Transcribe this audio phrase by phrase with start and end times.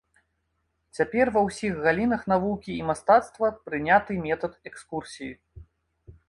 [0.99, 5.31] Цяпер ва ўсіх галінах навукі і мастацтва прыняты метад экскурсій.